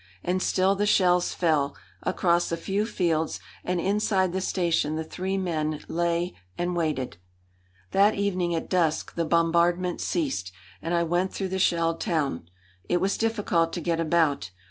And 0.23 0.41
still 0.41 0.73
the 0.73 0.87
shells 0.87 1.31
fell, 1.31 1.75
across 2.01 2.51
a 2.51 2.57
few 2.57 2.87
fields, 2.87 3.39
and 3.63 3.79
inside 3.79 4.33
the 4.33 4.41
station 4.41 4.95
the 4.95 5.03
three 5.03 5.37
men 5.37 5.83
lay 5.87 6.33
and 6.57 6.75
waited. 6.75 7.17
That 7.91 8.15
evening 8.15 8.55
at 8.55 8.67
dusk 8.67 9.13
the 9.13 9.25
bombardment 9.25 10.01
ceased, 10.01 10.51
and 10.81 10.95
I 10.95 11.03
went 11.03 11.31
through 11.33 11.49
the 11.49 11.59
shelled 11.59 11.99
town. 12.01 12.49
It 12.89 12.97
was 12.97 13.15
difficult 13.15 13.73
to 13.73 13.79
get 13.79 13.99
about. 13.99 14.49